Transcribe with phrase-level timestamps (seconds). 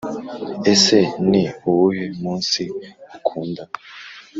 [0.73, 0.99] Ese
[1.29, 2.61] ni uwuhe munsi
[3.17, 3.63] ukunda